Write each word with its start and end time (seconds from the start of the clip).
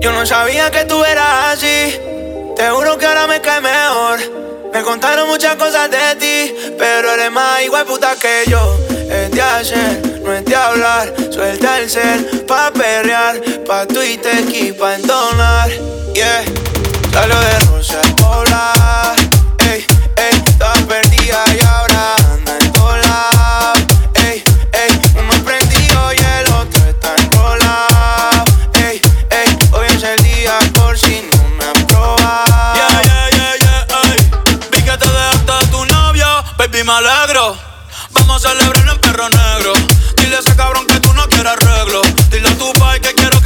Yo 0.00 0.12
no 0.12 0.24
sabía 0.24 0.70
que 0.70 0.84
tú 0.84 1.04
eras 1.04 1.58
así. 1.58 1.98
Te 2.54 2.70
juro 2.70 2.96
que 2.96 3.06
ahora 3.06 3.26
me 3.26 3.40
cae 3.40 3.60
mejor. 3.60 4.20
Me 4.72 4.82
contaron 4.82 5.28
muchas 5.28 5.56
cosas 5.56 5.90
de 5.90 6.14
ti, 6.16 6.54
pero 6.78 7.12
eres 7.12 7.32
más 7.32 7.62
igual 7.62 7.84
puta 7.86 8.14
que 8.14 8.44
yo. 8.46 8.78
Es 9.10 9.32
de 9.32 9.42
hacer, 9.42 10.07
no 10.28 10.34
es 10.34 10.44
de 10.44 10.54
hablar. 10.54 11.14
Suelta 11.30 11.78
el 11.78 11.88
cel 11.88 12.44
pa' 12.46 12.70
perrear, 12.70 13.40
pa' 13.66 13.86
Twitter 13.86 14.44
y 14.52 14.72
pa' 14.72 14.96
entonar. 14.96 15.70
Yeah, 16.14 16.44
salió 17.12 17.40
de 17.40 17.58
Rosa 17.70 18.00
Polar. 18.16 19.17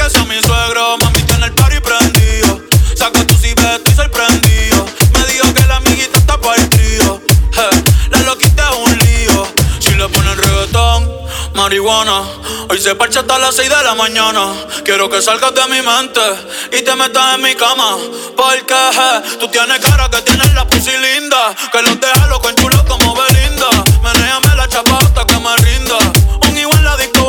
Pai 0.02 0.11
que 0.11 0.11
quiero 0.11 0.11
que 0.11 0.11
sea 0.11 0.24
mi 0.24 0.41
suegro. 0.42 0.98
Mami 0.98 1.23
tiene 1.23 1.47
el 1.47 1.53
party 1.53 1.81
prendido. 1.81 2.61
Saca 2.97 3.27
tu 3.27 3.34
ciber, 3.34 3.77
estoy 3.77 3.95
sorprendido. 3.95 4.86
Me 5.12 5.25
dijo 5.27 5.55
que 5.55 5.67
la 5.67 5.77
amiguita 5.77 6.19
está 6.19 6.39
para 6.41 6.61
el 6.61 6.69
trío. 6.69 7.20
Hey, 7.53 7.84
la 8.11 8.19
loquita 8.20 8.70
es 8.70 8.77
un 8.77 8.98
lío. 8.98 9.47
Si 9.78 9.95
le 9.95 10.08
ponen 10.08 10.36
reggaetón, 10.36 11.11
marihuana. 11.55 12.23
Hoy 12.69 12.80
se 12.80 12.95
parcha 12.95 13.20
hasta 13.20 13.39
las 13.39 13.55
6 13.56 13.69
de 13.69 13.83
la 13.84 13.95
mañana. 13.95 14.55
Quiero 14.84 15.08
que 15.08 15.20
salgas 15.23 15.55
de 15.55 15.67
mi 15.67 15.83
mente 15.83 16.20
y 16.73 16.83
te 16.83 16.95
metas 16.97 17.34
en 17.34 17.42
mi 17.42 17.55
cama. 17.55 17.97
Porque 18.36 18.75
je, 18.75 19.39
tú 19.39 19.48
tienes 19.48 19.78
cara 19.80 20.08
que 20.11 20.23
tienes 20.23 20.53
la 20.55 20.67
pussy 20.67 20.91
linda. 20.91 21.55
Que 21.70 21.83
los 21.83 22.00
deja 22.00 22.27
loco 22.28 22.48
en 22.48 22.56
como 22.56 23.14
Belinda. 23.14 23.69
Menéame 24.03 24.56
la 24.56 24.69
chapa 24.69 24.98
hasta 24.98 25.25
que 25.27 25.39
me 25.39 25.56
rinda. 25.56 25.98
Un 26.48 26.58
igual 26.58 26.84
la 26.84 26.97
disco 26.97 27.22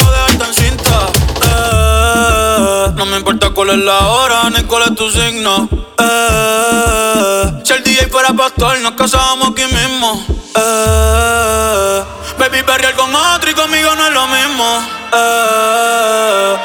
importa 3.24 3.52
cuál 3.52 3.70
es 3.70 3.78
la 3.78 4.00
hora 4.00 4.50
ni 4.50 4.64
cuál 4.64 4.84
es 4.84 4.96
tu 4.96 5.10
signo. 5.10 5.70
Eh, 5.98 7.62
si 7.64 7.72
el 7.72 7.82
DJ 7.82 8.08
fuera 8.08 8.34
pastor, 8.34 8.78
nos 8.80 8.92
casábamos 8.96 9.52
aquí 9.52 9.64
mismo. 9.64 10.26
Eh, 10.54 12.04
baby, 12.38 12.64
perrear 12.64 12.96
con 12.96 13.16
otro 13.16 13.50
y 13.50 13.54
conmigo 13.54 13.96
no 13.96 14.08
es 14.08 14.14
lo 14.14 14.28
mismo. 14.28 14.66
Eh, 15.14 16.58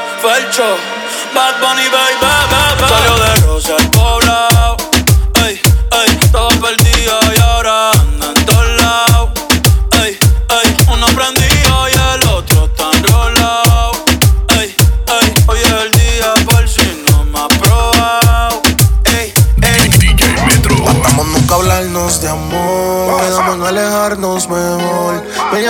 Bad 1.33 1.61
Bunny, 1.61 1.87
baby. 1.87 2.38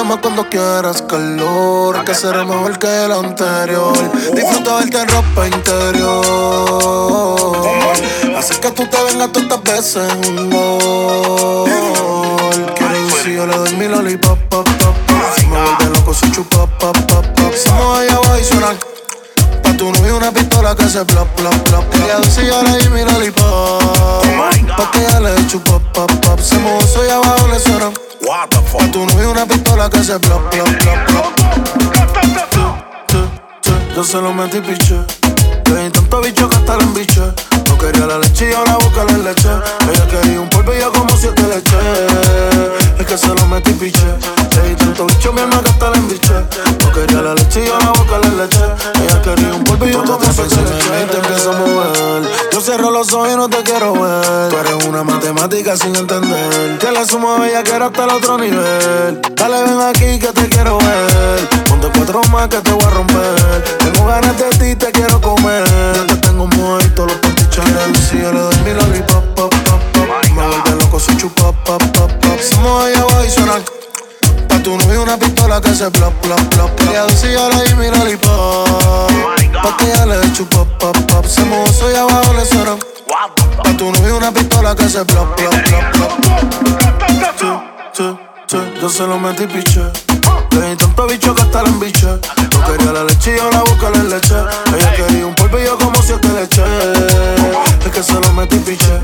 Llama 0.10 0.22
cuando 0.22 0.50
quieras 0.50 1.02
calor, 1.04 2.04
que 2.04 2.16
será 2.16 2.44
mejor 2.44 2.80
que 2.80 2.88
el 2.88 3.12
anterior. 3.12 3.94
Disfruta 4.34 4.78
verte 4.78 4.98
en 4.98 5.08
ropa 5.08 5.48
interior. 5.48 7.36
Así 8.38 8.56
que 8.56 8.72
tú 8.72 8.88
te 8.88 9.04
vengas 9.04 9.32
tantas 9.32 9.64
veces 9.64 10.12
un 10.28 10.50
gol. 10.50 11.70
Quiero 12.76 13.10
si 13.24 13.36
yo 13.36 13.46
le 13.46 13.56
doy 13.56 13.76
mi 13.76 13.88
lollipop, 13.88 14.40
pop, 14.50 14.68
pop, 14.68 14.96
pop. 15.08 15.18
Si 15.38 15.46
me 15.46 15.62
vuelve 15.62 15.86
loco, 15.98 16.14
se 16.14 16.32
chupa, 16.32 16.66
pop, 16.80 16.98
pop, 17.08 17.26
pop. 17.36 17.54
Somos 17.56 18.00
allá 18.00 18.16
abajo 18.16 18.38
y 18.40 18.44
suenan 18.44 18.78
Pa' 19.64 19.74
tu 19.78 19.92
novio 19.92 20.18
una 20.18 20.32
pistola 20.32 20.76
que 20.76 20.90
se 20.90 21.06
plop, 21.06 21.28
plop, 21.36 21.54
plop. 21.68 21.84
Ella 21.96 22.20
dice 22.20 22.46
yo 22.48 22.64
le 22.64 22.78
di 22.78 22.90
mi 22.90 23.04
lollipop. 23.04 24.26
Pa' 24.76 24.92
que 24.92 25.00
ella 25.00 25.20
le 25.20 25.36
eche 25.42 25.60
pop, 25.60 25.84
pop. 25.94 26.40
Se 26.40 26.58
movió 26.58 26.80
eso 26.80 27.06
y 27.06 27.10
abajo 27.10 27.48
le 27.48 27.60
suena. 27.60 28.09
Pa' 28.30 28.48
tu 28.92 29.04
novio 29.08 29.32
una 29.32 29.44
pistola 29.44 29.90
que 29.90 30.04
se 30.04 30.20
plop, 30.20 30.54
Yo 33.96 34.04
se 34.04 34.22
lo 34.22 34.32
metí 34.32 34.62
piche. 34.62 34.98
Le 35.66 35.90
tanto 35.90 36.22
bicho 36.22 36.48
que 36.48 36.56
hasta 36.58 36.78
la 36.78 36.84
embiche. 36.84 37.22
No 37.68 37.78
quería 37.80 38.06
la 38.06 38.20
leche 38.20 38.52
y 38.52 38.54
ahora 38.54 38.76
busca 38.76 39.04
la 39.06 39.18
leche. 39.18 39.50
Ella 39.92 40.08
quería 40.08 40.42
un 40.42 40.50
polvo 40.50 40.72
y 40.76 40.80
yo 40.80 40.92
como 40.92 41.10
siete 41.18 41.42
leche. 41.42 41.78
Es 43.00 43.06
que 43.08 43.18
se 43.18 43.30
lo 43.30 43.48
metí 43.48 43.72
piche. 43.74 44.39
Di 44.50 44.76
tanto 44.76 45.06
bicho 45.06 45.34
que 45.34 45.42
hasta 45.42 45.90
la 45.90 45.98
embiche. 45.98 46.34
No 46.84 46.92
quería 46.92 47.22
la 47.22 47.34
leche 47.34 47.66
y 47.66 47.70
ahora 47.70 47.92
busca 47.92 48.18
la 48.20 48.44
leche. 48.44 48.60
Ella 49.02 49.22
quería 49.22 49.54
un 49.54 49.64
polvo 49.64 49.86
y 49.86 49.92
yo 49.92 50.04
como 50.04 50.20
siete 50.34 50.56
leche. 50.56 51.04
Y 51.04 51.12
te 51.12 51.18
empiezo 51.18 51.52
a 51.52 51.60
mover. 51.60 52.32
Yo 52.52 52.62
cierro 52.62 52.92
los 52.92 53.14
ojos 53.14 53.30
y 53.32 53.36
no 53.36 53.50
te 53.50 53.64
quiero 53.64 53.94
ver. 53.94 54.50
Tú 54.50 54.58
eres 54.58 54.86
una 54.86 55.04
matemática 55.04 55.78
sin 55.78 55.96
entender. 55.96 56.78
Que 56.80 56.92
la 56.92 57.06
suma 57.06 57.38
bella 57.40 57.64
que 57.64 57.72
era 57.72 57.88
hasta 57.88 58.04
el 58.04 58.10
otro 58.12 58.38
nivel. 58.38 59.22
Dale, 59.36 59.64
ven 59.64 59.82
aquí 59.82 60.20
que 60.20 60.34
te 60.34 60.50
quiero 60.50 60.78
ver. 60.78 61.50
Ponte 61.68 61.90
cuatro 61.96 62.22
más 62.32 62.48
que 62.48 62.58
te 62.62 62.72
voy 62.72 62.84
a 62.84 62.90
romper. 62.90 63.64
Tengo 63.80 64.08
ganas 64.08 64.38
de 64.38 64.50
ti, 64.58 64.76
te 64.76 64.92
quiero 64.92 65.22
comer. 65.22 65.64
Yo 65.96 66.06
te 66.08 66.16
tengo 66.18 66.48
muerto, 66.48 67.06
los 67.06 67.16
pantichones. 67.18 68.00
Si 68.10 68.20
yo 68.20 68.32
le 68.34 68.40
doy 68.40 68.56
mi 68.66 68.74
lollipop, 68.74 69.24
pop, 69.36 69.54
pop, 69.66 69.82
pop. 69.94 70.26
Me 70.36 70.48
vuelve 70.48 70.84
loco, 70.84 71.00
se 71.00 71.16
chupa, 71.18 71.52
pop, 71.64 71.82
pop, 71.94 72.12
pop. 72.12 72.40
Somos 72.42 72.86
allá 72.86 73.02
abajo 73.02 73.26
y 73.26 73.30
suenan. 73.30 73.64
Tu 74.70 74.78
novio 74.78 75.02
una 75.02 75.18
pistola 75.18 75.60
que 75.60 75.74
se 75.74 75.90
plop, 75.90 76.14
plop, 76.22 76.40
plop. 76.54 76.70
Ella 76.92 77.08
dice 77.08 77.34
yo 77.34 77.50
le 77.50 77.64
di 77.64 77.74
mi 77.74 77.90
lollipop. 77.90 79.12
Pa' 79.64 79.78
que 79.78 79.86
ella 79.86 80.06
le 80.06 80.28
eche 80.28 80.44
pop, 80.44 80.68
pop, 80.78 80.96
pop. 81.08 81.26
Se 81.26 81.44
movió 81.44 81.66
eso 81.66 81.92
y 81.92 81.96
abajo 81.96 82.34
le 82.34 82.46
suenan. 82.46 82.78
Pa' 83.64 83.76
tu 83.76 83.92
novio 83.92 84.18
una 84.18 84.32
pistola 84.32 84.76
que 84.76 84.88
se 84.88 85.04
plop, 85.06 85.36
plop, 85.36 85.56
plop, 85.64 85.92
plop. 85.94 86.12
Tu, 87.40 87.48
tu, 87.96 88.20
tu, 88.48 88.80
Yo 88.80 88.90
se 88.90 89.08
lo 89.08 89.18
metí 89.18 89.48
piche. 89.48 89.82
Le 90.52 90.70
di 90.70 90.76
tanto 90.76 91.08
bicho 91.08 91.34
que 91.34 91.42
hasta 91.42 91.64
la 91.64 91.70
embiche. 91.70 92.06
No 92.06 92.64
quería 92.66 92.92
la 92.92 93.04
leche 93.06 93.34
y 93.34 93.38
yo 93.38 93.50
la 93.50 93.62
busca 93.62 93.90
la 93.90 94.04
leche. 94.04 94.36
Ella 94.78 94.94
quería 94.94 95.26
un 95.26 95.34
polvo 95.34 95.58
y 95.58 95.66
yo 95.66 95.80
como 95.80 96.00
siete 96.04 96.28
leche. 96.28 96.62
Es 97.84 97.92
que 97.92 98.04
se 98.04 98.14
lo 98.14 98.32
metí 98.34 98.58
piche. 98.58 99.02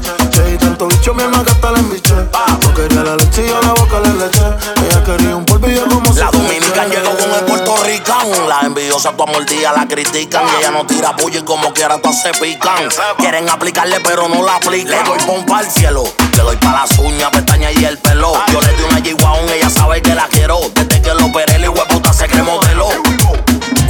Envidiosa 8.95 9.17
tu 9.17 9.27
mordida 9.27 9.73
la 9.73 9.87
critican. 9.87 10.43
Y 10.45 10.59
ella 10.59 10.71
no 10.71 10.85
tira 10.85 11.15
puya 11.15 11.39
y 11.39 11.43
como 11.43 11.73
quiera 11.73 11.99
todas 11.99 12.21
se 12.21 12.31
pican. 12.31 12.87
Quieren 13.17 13.49
aplicarle 13.49 13.99
pero 14.01 14.27
no 14.29 14.43
la 14.43 14.55
aplican. 14.55 14.91
Le 14.91 15.03
doy 15.03 15.19
pompa 15.25 15.59
al 15.59 15.69
cielo. 15.69 16.03
Le 16.35 16.43
doy 16.43 16.55
pa' 16.57 16.71
las 16.71 16.97
uñas, 16.99 17.29
pestañas 17.31 17.73
y 17.75 17.85
el 17.85 17.97
pelo. 17.97 18.33
Yo 18.51 18.61
le 18.61 18.73
di 18.73 18.83
una 18.83 18.99
G-Wagon, 18.99 19.49
ella 19.49 19.69
sabe 19.69 20.01
que 20.01 20.15
la 20.15 20.27
quiero. 20.27 20.59
Desde 20.73 21.01
que 21.01 21.13
lo 21.13 21.25
operé, 21.25 21.55
el 21.55 21.71
puta 21.71 22.13
se 22.13 22.27
cree 22.27 22.43
modelo. 22.43 22.87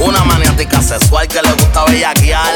Una 0.00 0.24
maniática 0.24 0.82
sexual 0.82 1.26
que 1.28 1.40
le 1.40 1.52
gusta 1.52 1.84
bellaquear. 1.84 2.54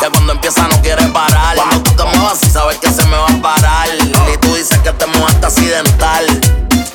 que 0.00 0.08
cuando 0.10 0.32
empieza 0.32 0.68
no 0.68 0.80
quiere 0.82 1.06
parar. 1.08 1.56
Cuando 1.56 1.82
tú 1.82 1.96
te 1.96 2.04
muevas 2.04 2.38
y 2.42 2.50
sabes 2.50 2.78
que 2.78 2.90
se 2.90 3.04
me 3.06 3.16
va 3.16 3.26
a 3.26 3.42
parar. 3.42 3.88
Y 4.32 4.36
tú 4.38 4.54
dices 4.54 4.78
que 4.78 4.92
te 4.92 5.06
muevaste 5.06 5.46
accidental. 5.46 6.40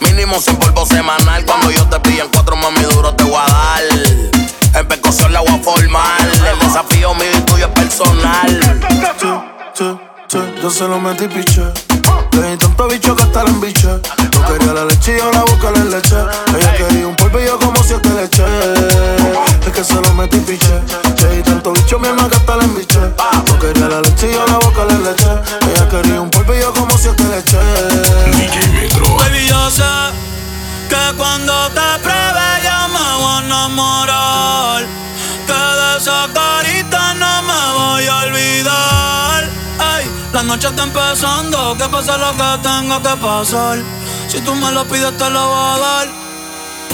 Mínimo 0.02 0.40
sin 0.42 0.56
polvo 0.58 0.86
semanal. 0.86 1.46
Cuando 1.46 1.72
yo 1.72 1.86
te 1.88 2.00
pillo 2.00 2.24
en 2.24 2.30
cuatro 2.30 2.56
mami 2.56 2.75
tu, 7.96 8.04
tu, 10.28 10.40
Yo 10.62 10.70
se 10.70 10.88
lo 10.88 11.00
metí 11.00 11.28
piche. 11.28 11.62
Le 12.34 12.52
di 12.52 12.58
tanto 12.58 12.88
bicho 12.88 13.16
que 13.16 13.24
hasta 13.24 13.44
la 13.44 13.50
embiche. 13.50 13.88
No 13.88 14.46
quería 14.48 14.74
la 14.74 14.86
leche 14.86 15.16
y 15.16 15.20
yo 15.20 15.32
la 15.32 15.42
busca 15.44 15.72
la 15.72 15.84
leche. 15.86 16.16
Ella 16.58 16.76
quería 16.76 17.08
un 17.08 17.16
yo 17.16 17.60
como 17.60 17.82
siete 17.84 18.10
leche. 18.10 18.44
Es 19.66 19.72
que 19.72 19.84
se 19.84 19.96
lo 19.96 20.14
metí 20.14 20.40
piche. 20.40 21.05
Está 40.76 40.84
empezando, 40.84 41.78
que 41.78 41.86
pase 41.86 42.12
lo 42.18 42.32
que 42.32 42.58
tenga 42.62 43.02
que 43.02 43.22
pasar. 43.22 43.80
Si 44.28 44.40
tú 44.42 44.54
me 44.56 44.72
lo 44.72 44.84
pides, 44.86 45.18
te 45.18 45.30
lo 45.30 45.48
voy 45.48 45.58
a 45.58 45.78
dar. 45.78 46.08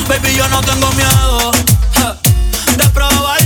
Baby, 0.08 0.36
yo 0.36 0.48
no 0.50 0.62
tengo 0.62 0.92
miedo 0.92 1.52
de 2.78 2.90
probarte 2.90 3.41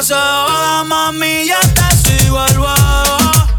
Que 0.00 0.06
se 0.06 0.14
joda, 0.14 0.82
mami, 0.84 1.44
ya 1.46 1.60
te 1.60 1.94
sigo 2.08 2.42
el 2.46 2.58
huevo. 2.58 3.16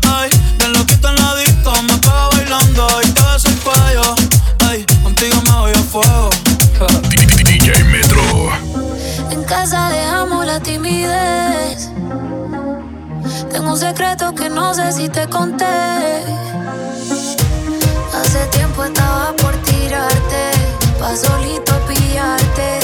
Ay, 0.07 0.31
bien 0.57 0.73
loquito 0.73 1.09
en 1.09 1.15
la 1.17 1.35
disco, 1.35 1.71
me 1.83 1.95
pego 1.99 2.29
bailando 2.31 2.88
y 3.03 3.11
te 3.11 3.21
beso 3.21 3.47
el 3.47 3.59
cuello. 3.59 4.15
Ay, 4.67 4.83
contigo 5.03 5.39
me 5.43 5.51
voy 5.59 5.71
a 5.71 5.83
fuego. 5.83 6.31
DJ 7.45 7.83
Metro. 7.83 8.23
En 9.29 9.43
casa 9.43 9.89
dejamos 9.89 10.43
la 10.47 10.59
timidez. 10.59 11.91
Tengo 13.51 13.73
un 13.73 13.77
secreto 13.77 14.33
que 14.33 14.49
no 14.49 14.73
sé 14.73 14.91
si 14.93 15.09
te 15.09 15.27
conté. 15.27 16.23
Hace 18.19 18.47
tiempo 18.47 18.83
estaba 18.83 19.31
por 19.33 19.53
tirarte, 19.57 20.51
pa' 20.99 21.15
solito 21.15 21.79
pillarte, 21.88 22.79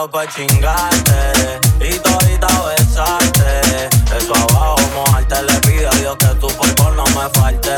loco 0.00 0.20
de 0.20 0.28
chingarte 0.28 1.60
y 1.78 1.98
todita 1.98 2.48
besarte. 2.68 3.88
Eso 4.16 4.34
abajo, 4.34 4.76
mojarte 4.94 5.42
le 5.42 5.52
pido 5.60 5.90
a 5.90 5.94
Dios 5.96 6.16
que 6.16 6.26
tu 6.40 6.48
cuerpo 6.56 6.90
no 6.92 7.04
me 7.04 7.28
falte. 7.38 7.74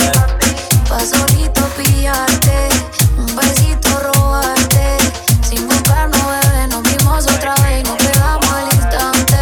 Pa' 0.89 1.01
solito 1.01 1.63
pillarte, 1.77 2.69
un 3.19 3.27
besito 3.35 3.89
robarte. 4.05 4.99
Sin 5.43 5.67
buscarnos, 5.67 6.23
bebé, 6.33 6.69
nos 6.69 6.83
vimos 6.85 7.27
otra 7.27 7.55
vez 7.57 7.81
y 7.81 7.83
nos 7.83 7.97
pegamos 7.97 8.53
al 8.53 8.67
instante. 8.73 9.39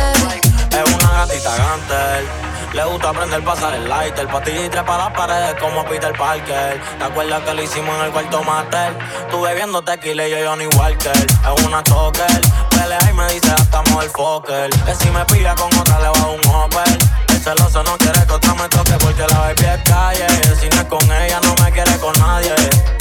Es 0.70 0.94
una 0.94 1.10
gatita 1.18 1.56
gantel. 1.56 2.24
Le 2.72 2.84
gusta 2.84 3.08
aprender 3.10 3.44
pasar 3.44 3.74
el 3.74 3.88
lighter. 3.88 4.28
Pa' 4.28 4.40
ti 4.42 4.52
trepa 4.70 4.96
las 4.96 5.10
paredes 5.10 5.54
como 5.60 5.84
Peter 5.84 6.16
Parker. 6.16 6.80
¿Te 6.98 7.04
acuerdas 7.04 7.42
que 7.42 7.54
lo 7.54 7.62
hicimos 7.62 7.94
en 7.96 8.06
el 8.06 8.12
cuarto 8.12 8.42
master? 8.44 8.96
Tú 9.30 9.40
bebiendo 9.40 9.82
tequila 9.82 10.26
y 10.26 10.30
yo 10.30 10.36
Johnny 10.48 10.66
Walker. 10.78 11.12
Es 11.16 11.66
una 11.66 11.82
toker. 11.82 12.40
Y 12.82 13.12
me 13.12 13.26
dice 13.34 13.50
hasta 13.50 13.82
el 14.02 14.08
Fokker. 14.08 14.70
Que 14.70 14.94
si 14.94 15.10
me 15.10 15.22
pilla 15.26 15.54
con 15.54 15.68
otra 15.78 16.00
le 16.00 16.08
va 16.08 16.30
un 16.30 16.40
Opel. 16.46 16.98
El 17.28 17.38
celoso 17.38 17.82
no 17.82 17.98
quiere 17.98 18.26
que 18.26 18.32
otra 18.32 18.54
me 18.54 18.68
toque 18.70 18.92
porque 18.92 19.26
la 19.28 19.38
baby 19.38 19.66
es 19.66 19.82
calle. 19.84 20.26
Si 20.58 20.68
no 20.70 20.80
es 20.80 20.84
con 20.86 21.12
ella 21.12 21.40
no 21.42 21.54
me 21.62 21.70
quiere 21.72 21.98
con 21.98 22.14
nadie. 22.18 22.54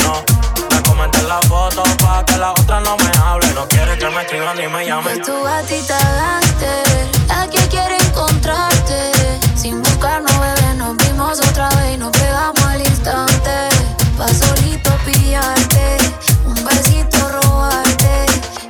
No. 0.04 0.22
Me 0.70 0.82
comenté 0.84 1.22
la 1.24 1.40
foto 1.44 1.84
pa' 2.04 2.26
que 2.26 2.36
la 2.36 2.52
otra 2.52 2.82
no 2.82 2.98
me 2.98 3.12
hable. 3.24 3.48
No 3.54 3.66
quiere 3.70 3.98
que 3.98 4.10
me 4.10 4.22
escriban 4.22 4.58
ni 4.58 4.68
me 4.68 4.86
llamen. 4.86 5.18
Es 5.18 5.26
tu 5.26 5.44
gatita 5.44 5.98
gangster, 5.98 7.08
la 7.30 7.48
que 7.48 7.66
quiere 7.70 7.96
encontrarte. 7.96 9.40
Sin 9.56 9.82
buscarnos, 9.82 10.38
bebé, 10.42 10.74
nos 10.76 10.98
vimos 10.98 11.40
otra 11.40 11.70
vez 11.70 11.96
y 11.96 11.98
nos 11.98 12.12
pegamos 12.12 12.64
al 12.64 12.82
instante. 12.82 13.70
Pa' 14.18 14.28
solito 14.28 14.92
pillarte. 15.06 15.99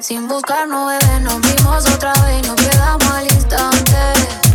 Sin 0.09 0.27
buscarnos, 0.27 0.87
bebé, 0.87 1.19
nos 1.19 1.39
vimos 1.39 1.87
otra 1.93 2.11
vez 2.23 2.39
y 2.39 2.47
nos 2.47 2.59
pegamos 2.59 3.11
al 3.11 3.25
instante. 3.25 3.95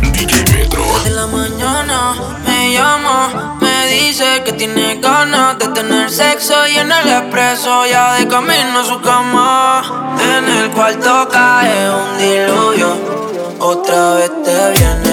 DJ 0.01 0.43
Metro. 0.51 0.83
de 1.05 1.11
la 1.11 1.27
mañana 1.27 2.13
me 2.45 2.73
llama, 2.73 3.57
me 3.61 3.87
dice 3.87 4.43
que 4.43 4.51
tiene 4.51 4.99
ganas 4.99 5.57
de 5.57 5.69
tener 5.69 6.11
sexo 6.11 6.67
y 6.67 6.75
en 6.75 6.91
el 6.91 7.07
expreso 7.07 7.85
ya 7.85 8.15
de 8.15 8.27
camino 8.27 8.79
a 8.81 8.83
su 8.83 8.99
cama. 8.99 10.17
En 10.19 10.43
el 10.57 10.71
cuarto 10.71 11.29
cae 11.31 11.89
un 11.89 12.17
diluvio. 12.17 12.89
Otra 13.59 14.15
vez 14.15 14.31
te 14.43 14.71
viene, 14.71 15.04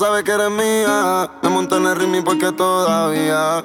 sabes 0.00 0.24
que 0.24 0.30
eres 0.30 0.50
mía. 0.50 1.30
Me 1.42 1.50
monté 1.50 1.76
en 1.76 1.86
el 1.86 1.94
ritmo 1.94 2.24
porque 2.24 2.46
pues 2.46 2.56
todavía. 2.56 3.62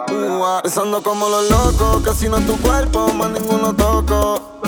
Pensando 0.62 1.01
como 1.01 1.30
los 1.30 1.50
locos, 1.50 2.04
casi 2.04 2.27
no 2.27 2.38
es 2.38 2.46
tu 2.46 2.58
cuerpo, 2.58 3.08
más 3.13 3.32
ninguno 3.32 3.74
toco. 3.74 4.60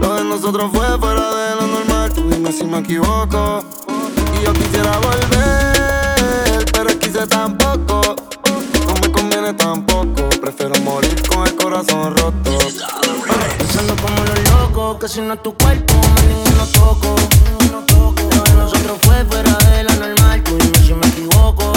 Lo 0.00 0.14
de 0.14 0.24
nosotros 0.24 0.70
fue 0.72 0.86
fuera 0.98 1.34
de 1.34 1.56
lo 1.56 1.66
normal, 1.66 2.12
tú 2.12 2.22
dime 2.30 2.52
si 2.52 2.64
me 2.64 2.78
equivoco. 2.78 3.64
Y 4.38 4.44
yo 4.44 4.52
quisiera 4.52 4.96
volver, 4.98 6.64
pero 6.72 6.98
quise 7.00 7.26
tampoco. 7.26 8.14
No 8.86 8.94
me 9.02 9.10
conviene 9.10 9.54
tampoco, 9.54 10.28
prefiero 10.40 10.76
morir 10.82 11.20
con 11.28 11.48
el 11.48 11.56
corazón 11.56 12.16
roto. 12.16 12.58
Pensando 13.58 13.96
como 13.96 14.22
los 14.22 14.50
locos, 14.50 14.98
casi 15.00 15.20
no 15.20 15.34
es 15.34 15.42
tu 15.42 15.52
cuerpo, 15.56 15.94
más 15.94 16.24
ninguno 16.26 16.64
toco. 16.72 17.16
Nosotros 18.56 18.98
fuimos 19.02 19.26
fuera 19.28 19.56
de 19.70 19.84
lo 19.84 19.94
normal, 19.94 20.42
pues 20.44 20.90
no 20.90 20.96
me 20.96 21.06
equivoco. 21.08 21.72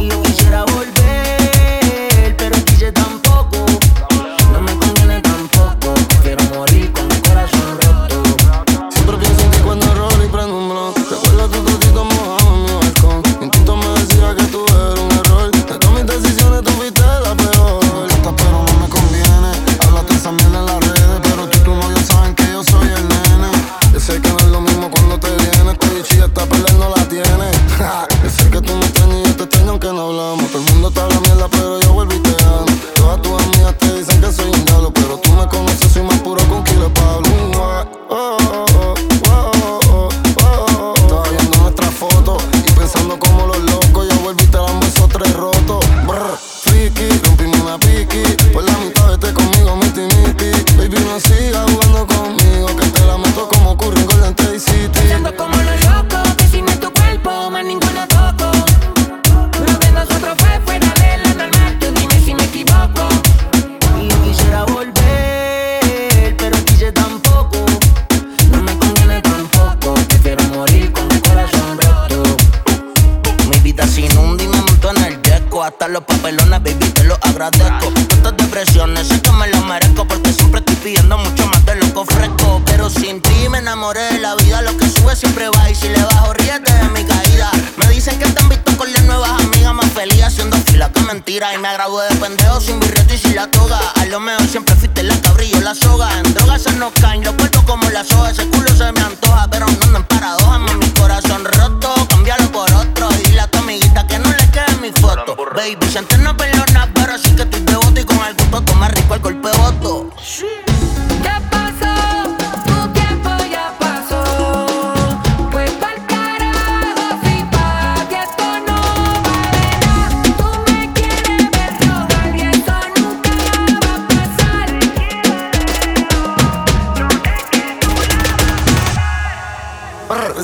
Y 0.00 0.08
yo 0.08 0.22
quisiera 0.22 0.64
volver 0.64 0.88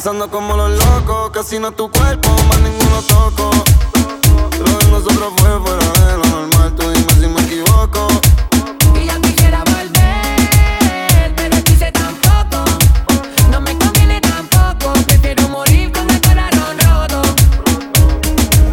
Besando 0.05 0.29
como 0.29 0.55
los 0.55 0.71
locos, 0.71 1.31
casi 1.31 1.59
no 1.59 1.73
tu 1.73 1.91
cuerpo, 1.91 2.29
más 2.47 2.61
ninguno 2.61 3.01
toco. 3.09 3.51
Lo 4.59 4.79
de 4.79 4.91
nosotros 4.91 5.33
fue 5.39 5.59
fuera 5.61 5.93
de 5.93 6.19
lo 6.19 6.25
normal, 6.27 6.75
tú 6.77 6.91
dime 6.91 7.13
si 7.15 7.27
me 7.27 7.41
equivoco. 7.41 8.09
Y 9.01 9.07
yo 9.07 9.19
quisiera 9.23 9.65
volver, 9.65 11.33
pero 11.35 11.65
quise 11.65 11.91
tampoco. 11.91 12.67
No 13.51 13.63
me 13.63 13.79
conviene 13.79 14.21
tampoco, 14.21 14.93
prefiero 15.07 15.49
morir 15.49 15.91
con 15.91 16.11
el 16.11 16.21
corazón 16.21 16.77
roto. 16.81 17.23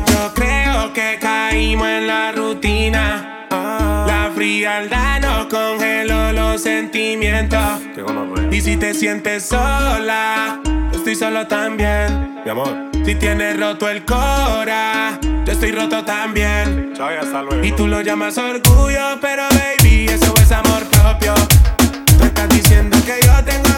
Yo 0.08 0.34
creo 0.34 0.92
que 0.92 1.18
caímos 1.22 1.88
en 1.88 2.08
la 2.08 2.34
rutina. 2.34 3.48
La 4.06 4.30
frialdad 4.36 5.22
nos 5.22 5.46
congeló 5.46 6.34
los 6.34 6.62
sentimientos. 6.62 7.80
Y 8.52 8.60
si 8.60 8.76
te 8.76 8.94
sientes 8.94 9.46
sola 9.46 10.60
estoy 11.12 11.28
solo 11.28 11.46
también, 11.46 12.42
mi 12.46 12.52
amor. 12.52 12.90
Si 13.06 13.16
tienes 13.16 13.60
roto 13.60 13.90
el 13.90 14.06
cora, 14.06 15.20
yo 15.22 15.52
estoy 15.52 15.72
roto 15.72 16.06
también. 16.06 16.94
Hasta 16.98 17.42
luego. 17.42 17.66
Y 17.66 17.72
tú 17.74 17.88
lo 17.88 18.02
llamas 18.02 18.38
orgullo, 18.38 19.20
pero 19.20 19.44
baby, 19.50 20.06
eso 20.06 20.34
es 20.42 20.52
amor 20.52 20.84
propio. 20.86 21.34
Tú 22.18 22.24
estás 22.24 22.48
diciendo 22.50 22.98
que 23.06 23.20
yo 23.26 23.44
tengo 23.44 23.71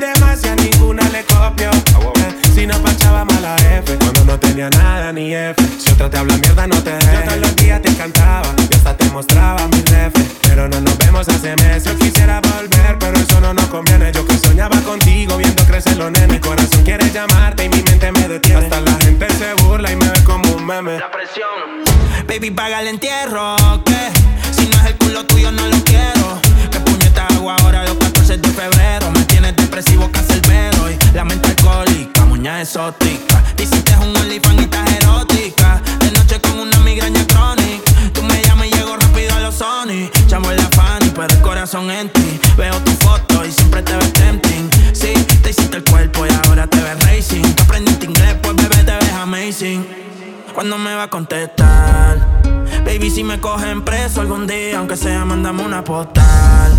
demás 0.00 0.42
a 0.44 0.56
ninguna 0.56 1.08
le 1.10 1.22
copio. 1.24 1.70
Ah, 1.70 2.12
eh, 2.16 2.34
si 2.54 2.66
no 2.66 2.76
pachaba 2.82 3.24
mala 3.24 3.54
F, 3.56 3.96
cuando 3.98 4.24
no 4.24 4.38
tenía 4.38 4.70
nada 4.70 5.12
ni 5.12 5.34
F. 5.34 5.62
Si 5.78 5.92
otra 5.92 6.10
te 6.10 6.18
habla 6.18 6.36
mierda, 6.38 6.66
no 6.66 6.82
te 6.82 6.90
dejes. 6.90 7.12
Yo 7.12 7.24
todos 7.24 7.38
los 7.38 7.56
días 7.56 7.82
te 7.82 7.94
cantaba 7.94 8.48
y 8.70 8.74
hasta 8.74 8.96
te 8.96 9.04
mostraba 9.10 9.68
mi 9.68 9.82
ref. 9.82 10.12
Pero 10.42 10.68
no 10.68 10.80
nos 10.80 10.98
vemos 10.98 11.28
hace 11.28 11.54
meses. 11.56 11.84
Yo 11.84 11.98
quisiera 11.98 12.40
volver, 12.40 12.98
pero 12.98 13.16
eso 13.18 13.40
no 13.40 13.52
nos 13.54 13.66
conviene. 13.66 14.10
Yo 14.12 14.26
que 14.26 14.36
soñaba 14.38 14.80
contigo 14.80 15.36
viendo 15.36 15.64
crecer 15.64 15.96
los 15.96 16.10
nenes. 16.10 16.28
Mi 16.28 16.38
corazón 16.40 16.82
quiere 16.82 17.10
llamarte 17.10 17.64
y 17.64 17.68
mi 17.68 17.82
mente 17.82 18.10
me 18.12 18.26
detiene. 18.26 18.64
Hasta 18.64 18.80
la 18.80 18.94
gente 19.04 19.26
se 19.38 19.54
burla 19.62 19.92
y 19.92 19.96
me 19.96 20.08
ve 20.08 20.24
como 20.24 20.54
un 20.54 20.66
meme. 20.66 20.98
La 20.98 21.10
presión. 21.10 21.84
Baby, 22.26 22.50
paga 22.50 22.80
el 22.80 22.88
entierro, 22.88 23.56
que 23.84 24.00
si 24.52 24.68
no 24.68 24.76
es 24.78 24.86
el 24.86 24.96
culo 24.96 25.24
tuyo, 25.26 25.50
no 25.50 25.66
lo 25.66 25.79
cogen 53.40 53.82
preso 53.82 54.20
algún 54.20 54.46
día, 54.46 54.78
aunque 54.78 54.96
sea, 54.96 55.24
mandame 55.24 55.64
una 55.64 55.82
postal. 55.82 56.78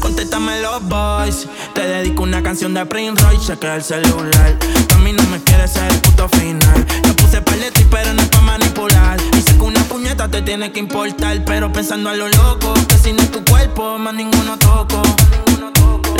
Contéstame 0.00 0.60
los 0.60 0.82
boys, 0.88 1.48
te 1.74 1.86
dedico 1.86 2.22
una 2.22 2.42
canción 2.42 2.74
de 2.74 2.84
Prince 2.86 3.22
Roy, 3.22 3.38
chequea 3.38 3.76
el 3.76 3.82
celular. 3.82 4.56
A 4.94 4.98
mí 4.98 5.12
no 5.12 5.22
me 5.24 5.40
quieres 5.42 5.72
ser 5.72 5.90
el 5.90 5.98
puto 6.00 6.28
final. 6.28 6.86
Yo 7.04 7.14
puse 7.16 7.40
paleta 7.40 7.80
pero 7.90 8.12
no 8.12 8.22
es 8.22 8.28
pa' 8.28 8.40
manipular. 8.40 9.20
Dice 9.32 9.56
que 9.56 9.62
una 9.62 9.80
puñeta 9.84 10.28
te 10.28 10.42
tiene 10.42 10.72
que 10.72 10.80
importar, 10.80 11.44
pero 11.44 11.72
pensando 11.72 12.10
a 12.10 12.14
lo 12.14 12.28
loco, 12.28 12.74
que 12.88 12.98
sin 12.98 13.16
tu 13.16 13.44
cuerpo 13.44 13.98
más 13.98 14.14
ninguno 14.14 14.58
toco. 14.58 15.02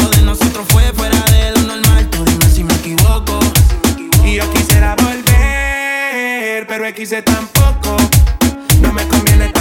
Lo 0.01 0.11
de 0.11 0.23
nosotros 0.23 0.65
fue 0.69 0.93
fuera 0.93 1.21
de 1.31 1.53
lo 1.53 1.63
normal, 1.63 2.09
tú 2.11 2.25
dime 2.25 2.49
si 2.49 2.63
me 2.65 2.75
equivoco. 2.75 3.41
Y 4.25 4.37
yo 4.37 4.51
quisiera 4.53 4.95
volver, 4.97 6.67
pero 6.67 6.87
X 6.87 7.15
tampoco. 7.25 7.97
No 8.81 8.93
me 8.93 9.07
conviene 9.09 9.53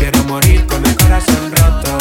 prefiero 0.00 0.24
morir 0.24 0.66
con 0.66 0.84
el 0.86 0.96
corazón 0.96 1.52
roto. 1.52 1.98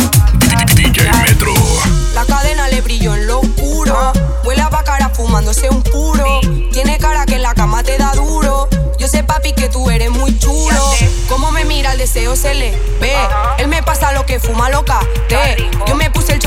La 2.13 2.25
cadena 2.25 2.69
le 2.69 2.79
brilló 2.81 3.13
en 3.13 3.27
lo 3.27 3.39
oscuro. 3.41 4.13
Vuela 4.43 4.69
pa' 4.69 4.83
cara 4.83 5.09
fumándose 5.09 5.69
un 5.69 5.83
puro. 5.83 6.39
Tiene 6.71 6.97
cara 6.97 7.25
que 7.25 7.39
la 7.39 7.53
cama 7.53 7.83
te 7.83 7.97
da 7.97 8.13
duro. 8.13 8.69
Yo 8.97 9.07
sé, 9.09 9.23
papi, 9.23 9.51
que 9.51 9.67
tú 9.67 9.89
eres 9.89 10.11
muy 10.11 10.37
chulo. 10.39 10.81
Como 11.27 11.51
me 11.51 11.65
mira, 11.65 11.91
el 11.91 11.97
deseo 11.97 12.37
se 12.37 12.53
le 12.53 12.71
ve. 13.01 13.13
Él 13.57 13.67
me 13.67 13.83
pasa 13.83 14.13
lo 14.13 14.25
que 14.25 14.39
fuma 14.39 14.69
loca. 14.69 15.01
Te. 15.27 15.69
Yo 15.85 15.95
me 15.95 16.09
puse 16.09 16.33
el 16.33 16.38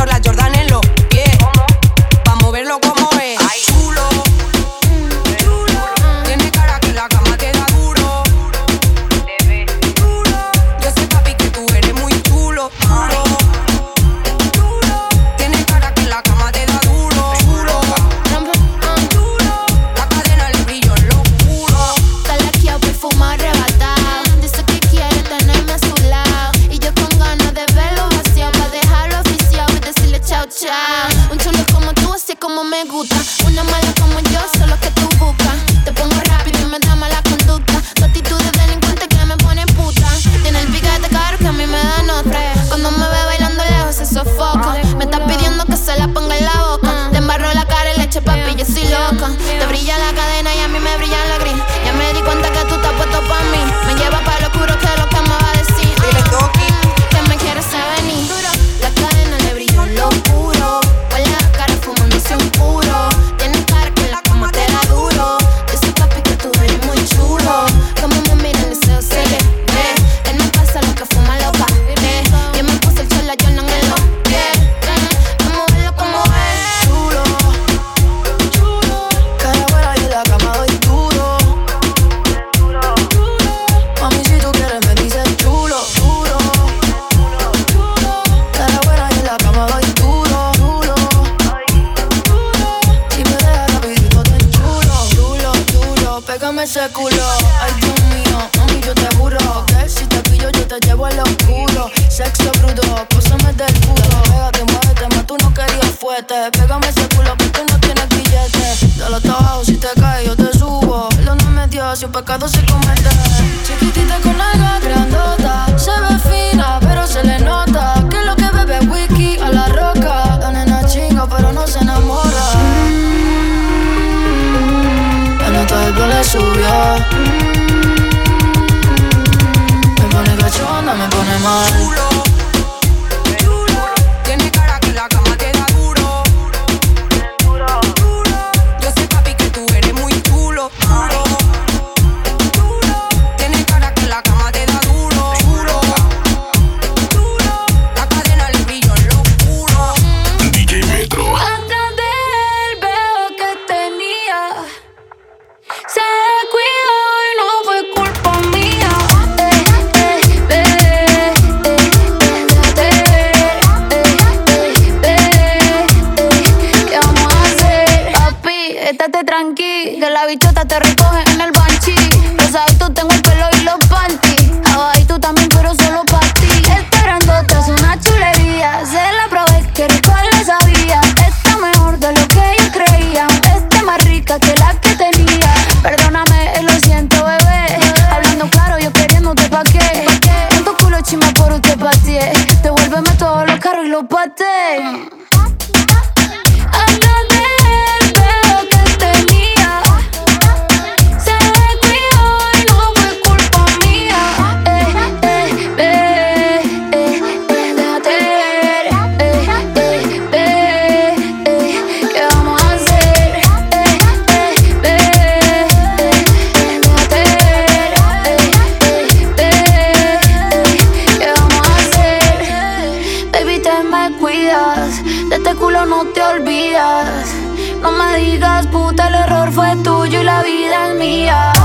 mía. 231.02 231.52
Baby, 231.52 231.61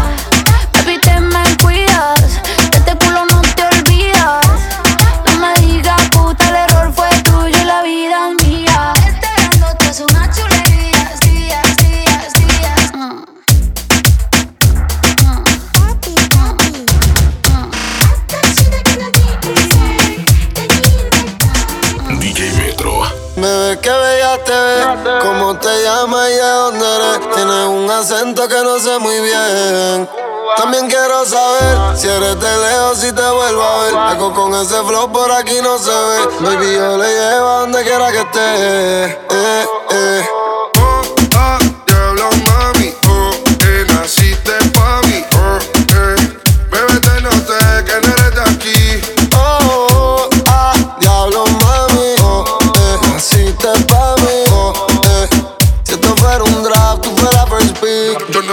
acento 27.98 28.48
que 28.48 28.64
no 28.64 28.80
sé 28.80 29.00
muy 29.00 29.20
bien. 29.22 30.10
También 30.56 30.88
quiero 30.88 31.26
saber 31.26 31.98
si 31.98 32.08
eres 32.08 32.40
de 32.40 32.58
lejos, 32.58 33.00
si 33.00 33.12
te 33.12 33.30
vuelvo 33.30 33.64
a 33.64 33.84
ver. 33.84 33.96
Algo 33.96 34.34
con 34.34 34.54
ese 34.56 34.82
flow 34.84 35.12
por 35.12 35.32
aquí 35.32 35.60
no 35.62 35.78
se 35.78 35.92
ve. 35.92 36.28
Baby, 36.40 36.74
yo 36.74 36.98
le 36.98 37.08
llevo 37.08 37.48
donde 37.60 37.84
quiera 37.84 38.12
que 38.12 38.20
esté. 38.20 39.06
Eh, 39.06 39.66
eh. 39.92 40.28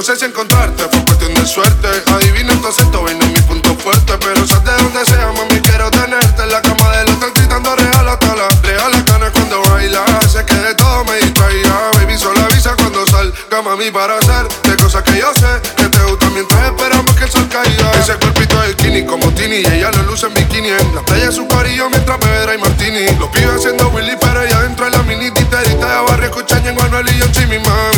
Sé 0.05 0.17
si 0.17 0.27
encontrarte 0.27 0.85
fue 0.93 1.03
cuestión 1.07 1.33
de 1.33 1.47
suerte. 1.47 1.88
Adivina 2.12 2.53
tu 2.61 2.69
acento, 2.69 3.03
ven 3.05 3.21
en 3.23 3.33
mi 3.33 3.40
punto 3.40 3.75
fuerte. 3.75 4.12
Pero 4.21 4.47
sabes 4.47 4.64
de 4.64 4.83
donde 4.85 5.05
sea, 5.07 5.33
mami, 5.33 5.61
quiero 5.62 5.90
tenerte 5.90 6.43
en 6.43 6.51
la 6.51 6.61
cama 6.61 6.90
del 6.99 7.09
hotel 7.09 7.33
gritando 7.35 7.75
real 7.75 8.09
hasta 8.09 8.37
la 8.37 8.49
real 8.62 8.93
las 8.93 9.05
ganas 9.07 9.31
cuando 9.31 9.62
baila. 9.62 10.05
Sé 10.29 10.45
que 10.45 10.55
de 10.57 10.75
todo 10.75 11.05
me 11.05 11.17
distraía. 11.17 11.90
Baby, 11.95 12.19
solo 12.19 12.38
avisa 12.40 12.75
cuando 12.77 13.07
salga, 13.07 13.62
mami, 13.62 13.90
para 13.90 14.19
hacer 14.19 14.47
de 14.64 14.77
cosas 14.77 15.03
que 15.05 15.19
yo 15.19 15.33
sé 15.33 15.73
que 15.75 15.88
te 15.88 16.03
gustan 16.03 16.35
mientras 16.35 16.62
esperamos 16.67 17.17
que 17.17 17.25
el 17.25 17.31
sol 17.31 17.49
caiga. 17.49 17.90
Ese 17.93 18.14
cuerpito 18.17 18.61
de 18.61 18.73
skinny 18.73 19.07
como 19.07 19.33
Tini 19.33 19.57
y 19.57 19.67
ella 19.67 19.90
lo 19.93 20.03
luce 20.03 20.27
en 20.27 20.35
bikini. 20.35 20.69
En 20.69 20.95
la 20.95 21.01
playa 21.01 21.33
su 21.33 21.49
corillo 21.49 21.88
mientras 21.88 22.21
bebe 22.21 22.57
y 22.57 22.59
martini. 22.59 23.07
Los 23.19 23.31
pibes 23.31 23.57
haciendo 23.57 23.88
Willy, 23.88 24.17
pero 24.21 24.43
ella 24.43 24.61
dentro 24.61 24.85
de 24.85 24.90
la 24.90 25.03
mini 25.05 25.31
titerita 25.31 25.87
de 25.87 26.11
barrio 26.11 26.29
escuchan 26.29 26.67
en 26.67 26.75
Manuel 26.77 27.09
y 27.09 27.21
John 27.21 27.49
mi 27.49 27.59
mami. 27.59 27.94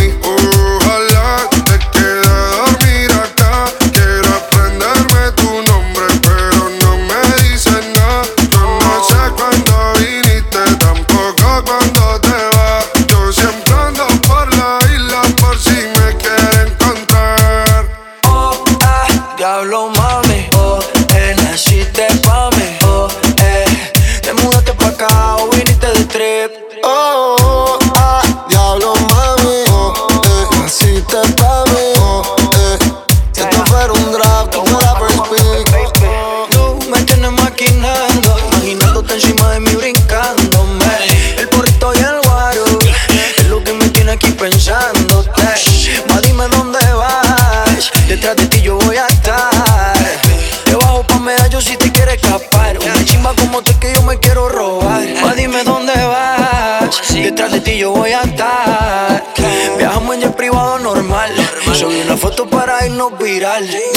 Viral. 63.26 63.95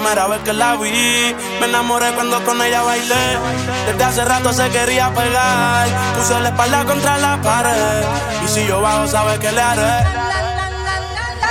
Primera 0.00 0.26
vez 0.28 0.40
que 0.40 0.52
la 0.52 0.76
vi. 0.76 1.34
Me 1.60 1.66
enamoré 1.66 2.12
cuando 2.14 2.42
con 2.44 2.60
ella 2.62 2.82
bailé. 2.82 3.38
Desde 3.86 4.04
hace 4.04 4.24
rato 4.24 4.52
se 4.52 4.68
quería 4.70 5.12
pegar. 5.12 5.88
Puse 6.16 6.40
la 6.40 6.48
espalda 6.48 6.84
contra 6.84 7.18
la 7.18 7.40
pared. 7.42 8.02
Y 8.44 8.48
si 8.48 8.66
yo 8.66 8.80
bajo, 8.80 9.06
sabes 9.06 9.38
que 9.38 9.52
le 9.52 9.60
haré. 9.60 10.04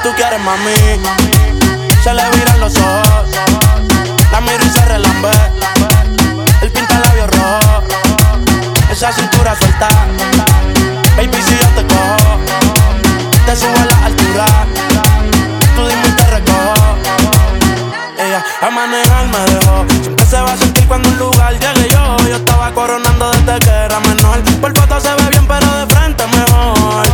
Tú 0.02 0.10
quieres 0.16 0.42
mami. 0.42 0.74
Se 2.04 2.14
le 2.14 2.30
viran 2.32 2.60
los 2.60 2.76
ojos. 2.76 3.30
La 4.32 4.42
miro 4.42 4.66
y 4.66 4.70
se 4.70 4.86
relambe. 4.86 5.32
El 6.62 6.72
pinta 6.72 7.00
labios 7.00 7.30
rojo. 7.30 7.84
Esa 8.92 9.12
cintura 9.12 9.56
suelta. 9.56 9.90
Baby, 11.18 11.38
si 11.46 11.56
yo 11.58 11.68
te 11.76 11.86
cojo, 11.94 12.40
te 13.46 13.56
subo 13.56 13.78
a 13.78 13.86
la 13.86 14.06
altura. 14.06 14.79
A 18.62 18.69
manejar 18.69 19.28
me 19.28 19.39
dejó. 19.54 19.86
Siempre 20.02 20.25
se 20.25 20.41
va 20.41 20.54
a 20.54 20.58
sentir 20.58 20.88
cuando 20.88 21.10
un 21.10 21.17
lugar 21.17 21.54
llegue 21.54 21.89
yo. 21.89 22.17
Yo 22.28 22.36
estaba 22.36 22.71
coronando 22.71 23.32
desde 23.32 23.60
que 23.60 23.69
era 23.69 23.99
menor. 24.02 24.39
Por 24.62 24.78
foto 24.78 24.99
se 24.99 25.13
ve 25.15 25.30
bien, 25.30 25.47
pero 25.47 25.67
de 25.78 25.93
frente 25.93 26.23
mejor. 26.28 27.06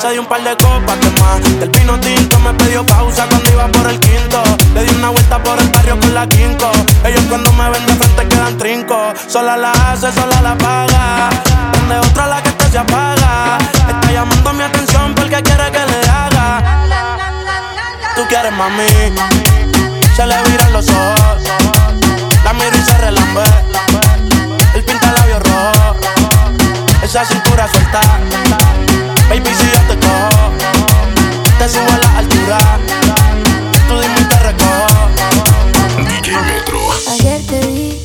Se 0.00 0.10
dio 0.12 0.22
un 0.22 0.26
par 0.26 0.42
de 0.42 0.56
copas 0.56 0.96
que 0.98 1.10
más. 1.20 1.60
Del 1.60 1.70
pino 1.70 1.98
tinto 2.00 2.38
me 2.38 2.54
pidió 2.54 2.84
pausa 2.86 3.26
cuando 3.28 3.50
iba 3.50 3.66
por 3.68 3.90
el 3.90 4.00
quinto. 4.00 4.42
Le 4.74 4.84
di 4.84 4.94
una 4.94 5.10
vuelta 5.10 5.42
por 5.42 5.58
el 5.58 5.68
barrio 5.68 5.98
con 6.00 6.14
la 6.14 6.26
quinco. 6.26 6.70
Ellos 7.04 7.22
cuando 7.28 7.52
me 7.52 7.70
ven 7.70 7.86
de 7.86 7.94
frente 7.94 8.28
quedan 8.28 8.56
trinco. 8.56 9.12
Sola 9.26 9.56
la 9.56 9.72
hace, 9.72 10.12
sola 10.12 10.40
la 10.42 10.56
paga. 10.56 11.30
Donde 11.72 11.98
otra 11.98 12.26
la 12.26 12.42
que 12.42 12.48
este 12.48 12.70
se 12.70 12.78
apaga. 12.78 13.58
Está 13.88 14.12
llamando 14.12 14.52
mi 14.52 14.62
atención 14.62 15.14
porque 15.14 15.42
quiere 15.42 15.70
que 15.70 15.78
le 15.78 16.08
haga. 16.08 16.62
Tú 18.16 18.22
quieres 18.28 18.52
mami. 18.52 19.59
Se 20.20 20.26
le 20.26 20.42
viran 20.50 20.72
los 20.74 20.86
ojos. 20.90 21.42
La 22.44 22.52
miro 22.52 22.76
y 22.76 22.82
se 22.82 22.92
relambe. 22.98 23.42
El 24.74 24.84
pinta 24.84 25.12
labios 25.12 25.40
rojo. 25.42 25.96
Esa 27.02 27.24
cintura 27.24 27.66
suelta. 27.66 28.02
Baby, 29.30 29.48
si 29.48 29.64
yo 29.64 29.80
te 29.88 29.98
cojo, 29.98 30.50
te 31.58 31.68
subo 31.70 31.90
a 31.90 31.96
la 31.96 32.18
altura. 32.18 32.58
Tú 33.88 33.98
dime 33.98 34.20
y 34.20 34.24
te 34.24 34.38
recojo. 34.40 35.08
DJ 36.06 36.36
Metro. 36.42 36.80
Ayer 37.12 37.46
te 37.46 37.66
vi 37.66 38.02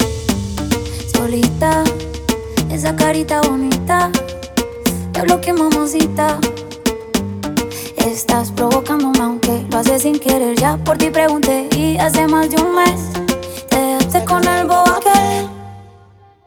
solita. 1.13 1.83
Esa 2.71 2.95
carita 2.95 3.41
bonita. 3.41 4.09
Te 5.11 5.19
hablo 5.19 5.41
que 5.41 5.51
mamacita. 5.51 6.37
Estás 8.05 8.51
provocándome 8.51 9.17
aunque 9.19 9.65
lo 9.71 9.79
haces 9.79 10.03
sin 10.03 10.19
querer. 10.19 10.55
Ya 10.59 10.77
por 10.77 10.95
ti 10.95 11.09
pregunté 11.09 11.67
y 11.75 11.97
hace 11.97 12.27
más 12.27 12.51
de 12.51 12.61
un 12.61 12.75
mes 12.75 13.01
te 13.67 13.79
dejaste 13.79 14.23
con 14.25 14.43
bobo 14.67 14.83
aquel. 14.95 15.49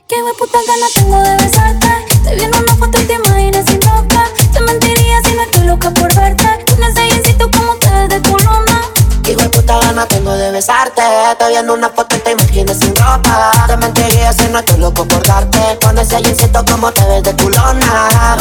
Qué 0.07 0.17
puta 0.39 0.59
gana 0.69 0.87
tengo 0.95 1.21
de 1.21 1.35
besarte. 1.45 1.89
Te 2.23 2.37
vi 2.37 2.43
en 2.45 2.55
una 2.55 2.75
foto 2.77 3.01
y 3.01 3.05
te 3.05 3.15
imaginas 3.15 3.65
sin 3.67 3.81
ropa. 3.83 4.25
Te 4.53 4.61
mentiría 4.61 5.21
si 5.25 5.35
no 5.35 5.43
estoy 5.43 5.65
loca 5.65 5.91
por 5.91 6.15
verte. 6.15 6.65
Tú 6.65 6.77
necesito 6.77 7.51
como 7.51 7.75
te 7.75 7.91
ves 7.91 8.09
de 8.09 8.31
culona. 8.31 8.81
Qué 9.25 9.35
puta 9.35 9.81
gana 9.81 10.07
tengo 10.07 10.31
de 10.35 10.53
besarte. 10.53 11.03
Te 11.41 11.49
vi 11.49 11.57
en 11.57 11.71
una 11.71 11.89
foto 11.89 12.15
y 12.15 12.21
te 12.21 12.31
imaginas 12.31 12.79
sin 12.79 12.95
ropa. 12.95 13.51
Te 13.67 13.77
mentiría 13.77 14.33
si 14.33 14.47
no 14.47 14.61
estoy 14.61 14.79
loco 14.79 15.05
por 15.07 15.27
darte. 15.27 15.77
Con 15.85 15.99
ese 15.99 16.23
jeansito 16.23 16.65
como 16.65 16.93
te 16.93 17.05
ves 17.05 17.25
de 17.25 17.35
culona. 17.43 18.37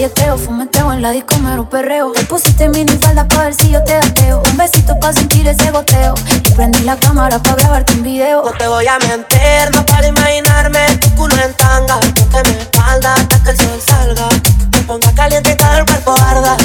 Guayeteo, 0.00 0.38
fumeteo 0.38 0.94
en 0.94 1.02
la 1.02 1.10
disco, 1.10 1.36
mero 1.40 1.68
perreo. 1.68 2.12
Te 2.12 2.24
pusiste 2.24 2.70
mini 2.70 2.96
falda 2.96 3.28
pa' 3.28 3.42
ver 3.44 3.54
si 3.54 3.68
yo 3.68 3.84
te 3.84 3.96
ateo. 3.96 4.42
Un 4.50 4.56
besito 4.56 4.98
pa' 4.98 5.12
sentir 5.12 5.46
ese 5.46 5.70
goteo. 5.70 6.14
Y 6.34 6.50
prendí 6.52 6.80
la 6.84 6.96
cámara 6.96 7.38
pa' 7.38 7.54
grabarte 7.54 7.92
un 7.92 8.02
video. 8.02 8.42
No 8.42 8.50
te 8.52 8.66
voy 8.66 8.86
a 8.86 8.98
mentir, 8.98 9.74
no 9.74 9.84
para 9.84 10.08
imaginarme 10.08 10.96
tu 11.02 11.14
culo 11.16 11.34
en 11.34 11.52
tanga. 11.52 12.00
Ponte 12.00 12.50
mi 12.50 12.58
espalda 12.58 13.12
hasta 13.12 13.42
que 13.42 13.50
el 13.50 13.56
sol 13.58 13.82
salga. 13.86 14.28
Te 14.70 14.80
ponga 14.84 15.12
caliente 15.12 15.50
y 15.50 15.56
todo 15.56 15.76
el 15.76 15.84
cuerpo 15.84 16.14
arda, 16.18 16.56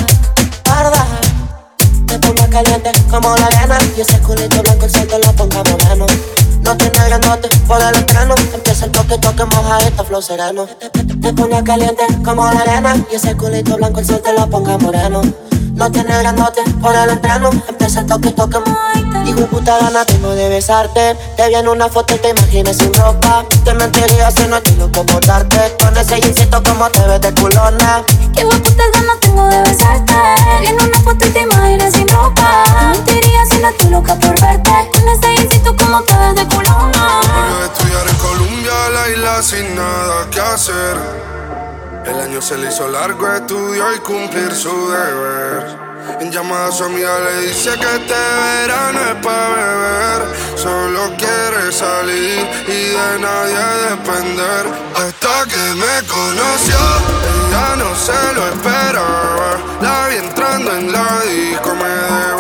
arda. 0.71 1.05
Te 2.07 2.19
ponga 2.19 2.47
caliente 2.47 2.91
como 3.11 3.35
la 3.35 3.47
arena. 3.47 3.77
Y 3.97 3.99
ese 3.99 4.17
culito 4.19 4.61
blanco 4.61 4.85
el 4.85 4.91
sol 4.91 5.07
lo 5.25 5.33
ponga 5.33 5.61
moreno. 5.61 6.05
No 7.15 7.21
tiene 7.21 7.37
grandote 7.37 7.49
por 7.65 7.81
el 7.81 7.95
estreno. 7.95 8.35
Empieza 8.53 8.85
el 8.85 8.91
toque, 8.91 9.17
toque, 9.17 9.45
moja 9.45 9.77
esta 9.79 10.03
flow 10.03 10.21
sereno. 10.21 10.65
Te, 10.65 10.89
te, 10.89 11.03
te 11.03 11.33
ponga 11.33 11.63
caliente 11.63 12.03
como 12.25 12.43
la 12.43 12.59
arena. 12.59 12.95
Y 13.09 13.15
ese 13.15 13.37
culito 13.37 13.77
blanco 13.77 14.01
el 14.01 14.05
sol 14.05 14.21
te 14.21 14.33
lo 14.33 14.49
ponga 14.49 14.77
moreno. 14.77 15.21
No 15.75 15.91
tiene 15.91 16.17
grandote 16.17 16.61
por 16.81 16.93
el 16.93 17.11
estreno. 17.11 17.51
Empieza 17.69 18.01
el 18.01 18.05
toque, 18.07 18.31
toque, 18.31 18.57
de 19.33 19.45
puta 19.45 19.77
gana 19.79 20.03
tengo 20.05 20.29
de 20.31 20.49
besarte. 20.49 21.15
Te 21.37 21.47
vi 21.47 21.55
en 21.55 21.67
una 21.67 21.87
foto 21.87 22.15
y 22.15 22.17
te 22.17 22.29
imaginas 22.29 22.77
sin 22.77 22.93
ropa. 22.93 23.45
Te 23.63 23.73
mentiría 23.73 24.29
si 24.31 24.47
no 24.47 24.59
loco 24.77 25.05
por 25.05 25.25
darte. 25.25 25.75
Con 25.81 25.95
ese 25.97 26.21
jeansito 26.21 26.61
como 26.63 26.89
te 26.89 26.99
ves 27.07 27.21
de 27.21 27.33
culona. 27.33 28.03
Qué 28.33 28.45
puta 28.45 28.83
gana 28.93 29.13
tengo 29.21 29.47
de 29.47 29.61
besarte. 29.61 30.13
Te 30.13 30.61
vi 30.61 30.67
en 30.67 30.81
una 30.81 30.99
foto 30.99 31.25
y 31.25 31.29
te 31.29 31.41
imaginas 31.41 31.93
sin 31.93 32.07
ropa. 32.09 32.63
Te 32.65 32.85
mentiría 32.85 33.45
si 33.45 33.57
no 33.59 33.71
se 42.45 42.55
le 42.59 42.67
hizo 42.67 42.87
largo, 42.87 43.27
estudió 43.33 43.95
y 43.95 43.97
cumplir 44.01 44.53
su 44.53 44.69
deber. 44.91 45.65
En 46.19 46.31
llamada 46.31 46.67
a 46.67 46.71
su 46.71 46.83
amiga 46.83 47.19
le 47.21 47.47
dice 47.47 47.71
que 47.71 47.95
este 47.95 48.13
verano 48.13 48.99
es 49.01 49.25
para 49.25 49.49
beber. 49.49 50.35
Solo 50.55 51.11
quiere 51.17 51.71
salir 51.71 52.47
y 52.67 52.89
de 52.89 53.19
nadie 53.19 53.65
depender. 53.89 54.65
Hasta 54.93 55.49
que 55.49 55.73
me 55.73 56.07
conoció, 56.07 56.77
ella 57.33 57.75
no 57.77 57.95
se 57.95 58.33
lo 58.35 58.47
esperaba. 58.49 59.57
La 59.81 60.07
vi 60.09 60.17
entrando 60.17 60.71
en 60.75 60.91
la 60.91 61.21
disco, 61.21 61.73
me 61.73 62.34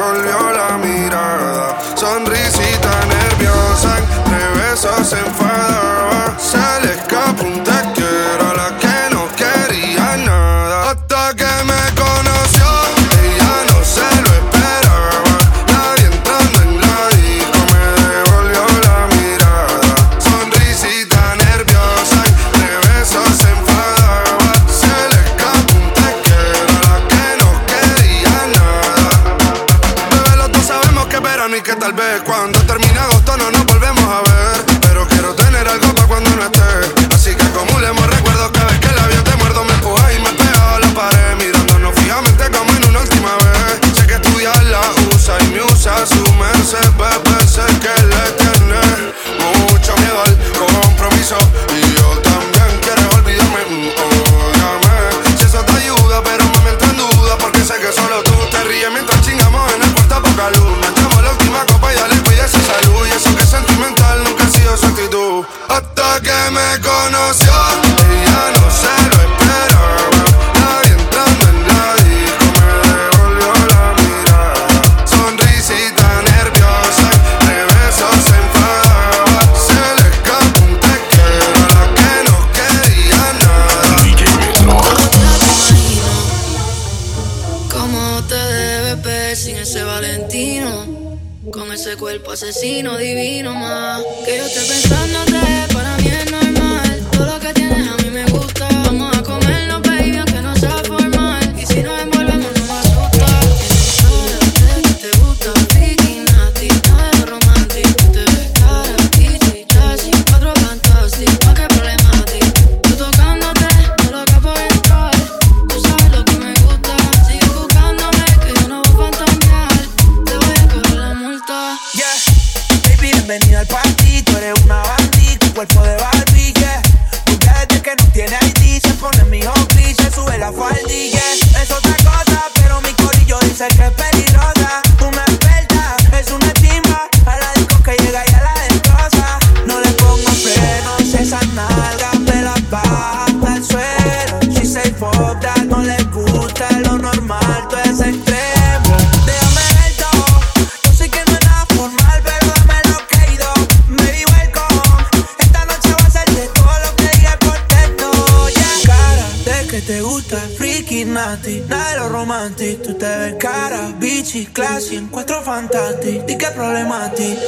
classic, 164.43 164.51
classic, 164.51 164.97
encuentro 164.97 165.41
fantastic, 165.41 166.25
di 166.25 166.35
che 166.35 166.51
problemático. 166.51 167.39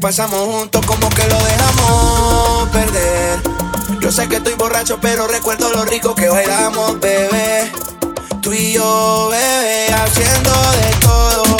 pasamos 0.00 0.40
juntos 0.40 0.84
como 0.86 1.08
que 1.10 1.26
lo 1.26 1.38
dejamos 1.44 2.68
perder. 2.70 3.40
Yo 4.00 4.12
sé 4.12 4.28
que 4.28 4.36
estoy 4.36 4.54
borracho, 4.54 4.98
pero 5.00 5.26
recuerdo 5.26 5.72
lo 5.72 5.84
rico 5.84 6.14
que 6.14 6.28
bailamos, 6.28 7.00
bebé. 7.00 7.70
Tú 8.40 8.52
y 8.52 8.72
yo, 8.72 9.28
bebé, 9.30 9.92
haciendo 9.92 10.50
de 10.50 10.96
todo. 11.00 11.56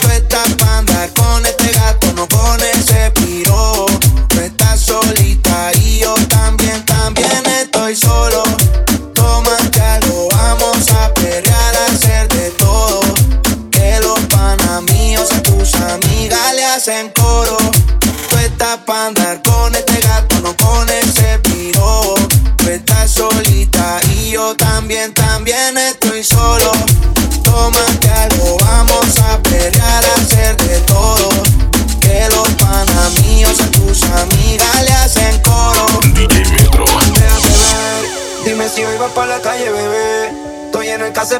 Tú 0.00 0.08
estás 0.08 0.48
para 0.54 0.78
andar 0.78 1.12
con 1.14 1.44
este 1.44 1.72
gato, 1.72 2.12
no 2.14 2.26
con 2.28 2.60
ese 2.62 3.10
piro. 3.10 3.86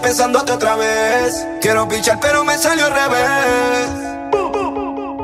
pensándote 0.00 0.52
otra 0.52 0.76
vez. 0.76 1.46
Quiero 1.60 1.88
pichar, 1.88 2.18
pero 2.20 2.44
me 2.44 2.56
salió 2.58 2.86
al 2.86 2.92
revés. 2.92 3.88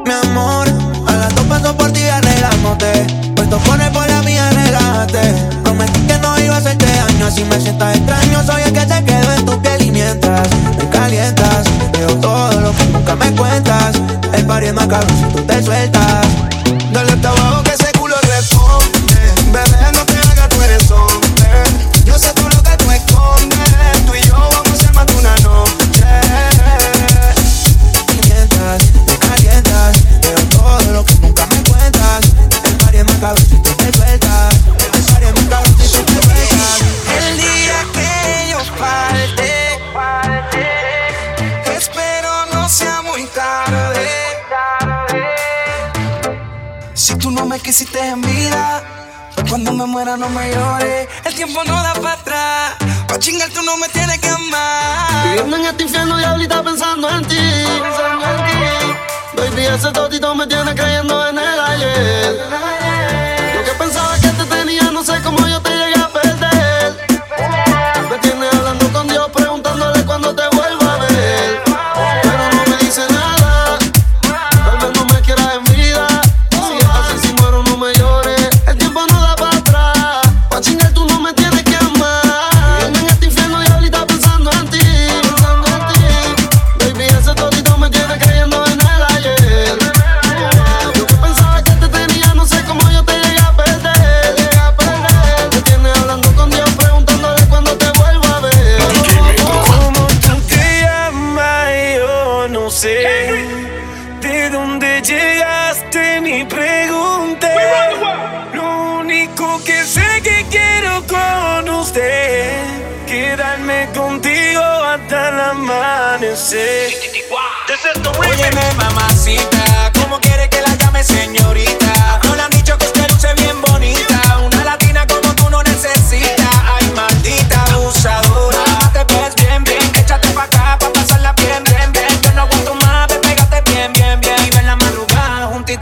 Mi 0.05 0.13
amor, 0.29 0.69
a 1.07 1.13
las 1.17 1.35
dos 1.35 1.45
paso 1.47 1.77
por 1.77 1.91
ti 1.93 2.03
arreglándote. 2.05 3.07
Puesto 3.35 3.59
pones 3.59 3.91
por 3.91 4.07
la 4.09 4.23
mía, 4.23 4.51
relájate. 4.51 5.35
Prometí 5.63 6.01
que 6.07 6.19
no 6.19 6.39
iba 6.39 6.55
a 6.55 6.59
hacerte 6.59 6.87
daño. 6.87 7.31
Si 7.31 7.45
me 7.45 7.61
sientas 7.61 7.97
extraño, 7.97 8.43
soy 8.45 8.63
el 8.63 8.73
que 8.73 8.81
se 8.81 9.05
quedó 9.05 9.33
en 9.33 9.47
tu 9.47 9.61
piel. 9.61 9.83
Y 9.83 9.91
mientras 9.91 10.49
me 10.79 10.89
calientas, 10.89 11.65
veo 11.93 12.17
todo 12.17 12.61
lo 12.61 12.73
que 12.73 12.85
nunca 12.87 13.17
me 13.17 13.35
cuentas. 13.35 13.97
El 14.33 14.47
pariente 14.47 14.81
no 14.81 14.87
acabó 14.87 15.09
si 15.09 15.37
tú 15.37 15.43
te 15.45 15.63
sueltas. 15.63 16.27
este 55.71 55.85
infierno 55.85 56.21
y 56.21 56.25
ahorita 56.25 56.63
pensando 56.63 57.09
en 57.09 57.25
ti. 57.27 57.37
Pensando 57.37 58.25
en 58.27 58.47
ti. 58.47 58.57
Baby, 59.37 59.67
ese 59.67 59.93
totito 59.93 60.35
me 60.35 60.47
tiene 60.47 60.75
creyendo 60.75 61.20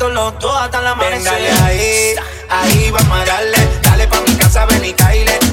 Los 0.07 0.39
dos 0.39 0.57
hasta 0.61 0.81
la 0.81 0.93
amanecer. 0.93 1.33
Véngale 1.33 1.51
ahí, 1.65 2.15
ahí 2.49 2.91
vamos 2.91 3.19
a 3.21 3.25
darle. 3.25 3.59
Dale 3.83 4.07
pa' 4.07 4.21
mi 4.21 4.35
casa, 4.37 4.65
ven 4.67 4.85
y 4.85 4.93
caile. 4.93 5.48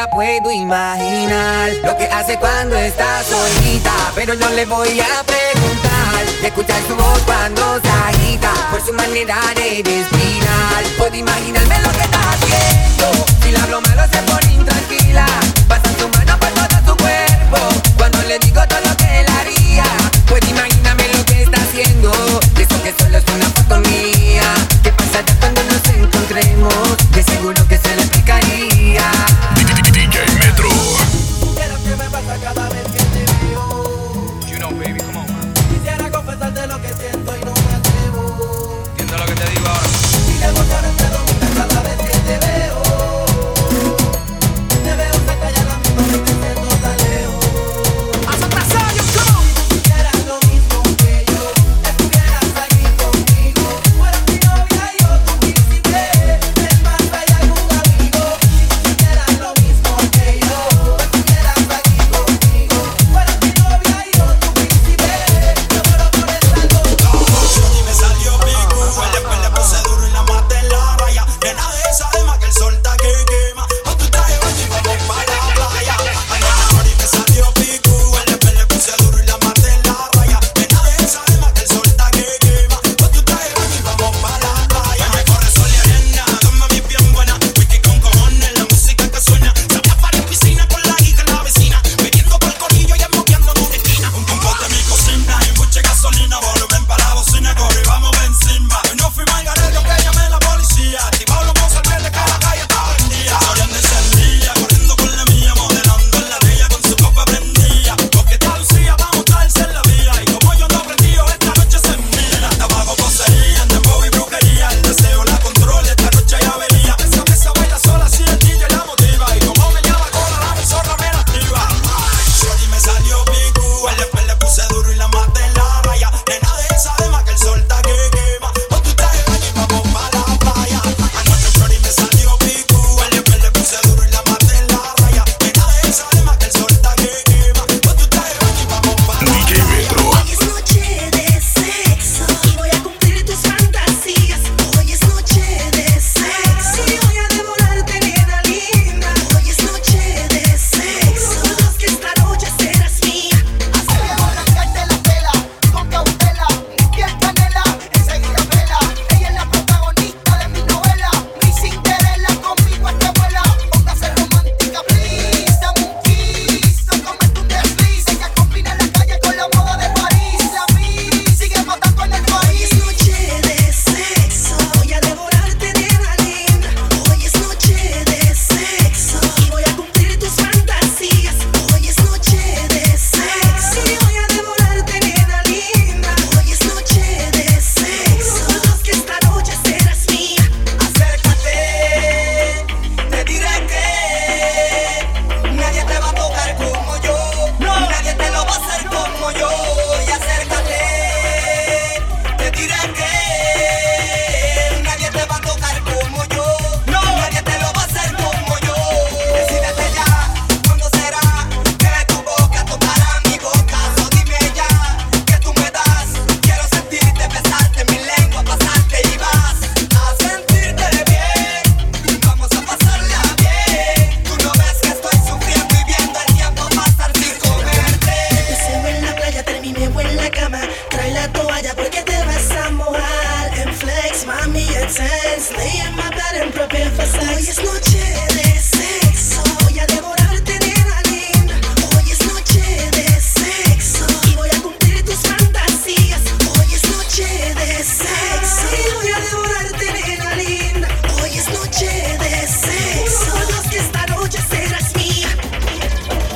la 0.00 0.08
puedo 0.08 0.50
imaginar. 0.50 1.72
Lo 1.84 1.94
que 1.98 2.04
hace 2.04 2.38
cuando 2.38 2.74
está 2.76 3.22
solita 3.22 3.92
Pero 4.14 4.34
no 4.34 4.48
le 4.50 4.64
voy 4.64 4.98
a 4.98 5.22
preguntar. 5.24 6.24
De 6.40 6.46
escuchar 6.48 6.80
su 6.88 6.96
voz 6.96 7.18
cuando 7.26 7.78
se 7.82 7.90
agita 8.08 8.50
Por 8.70 8.80
su 8.80 8.94
manera 8.94 9.36
de 9.56 9.82
respirar. 9.84 10.82
Puedo 10.96 11.16
imaginarme 11.16 11.78
lo 11.80 11.90
que 11.90 12.04
está 12.08 12.20
haciendo. 12.30 13.26
Si 13.42 13.50
le 13.52 13.58
hablo 13.58 13.82
malo 13.82 14.02
se 14.10 14.22
pone 14.22 14.54
intranquila. 14.54 15.26
Pasan 15.68 15.94
su 15.98 16.08
mano 16.08 16.38
por 16.38 16.48
todo 16.48 16.76
su 16.86 16.96
cuerpo. 16.96 17.58
Cuando 17.98 18.22
le 18.22 18.38
digo 18.38 18.62
todo 18.68 18.89